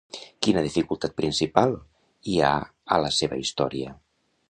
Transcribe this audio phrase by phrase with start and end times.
[0.45, 1.77] Quina dificultat principal
[2.33, 2.53] hi ha
[2.97, 3.99] a la seva història?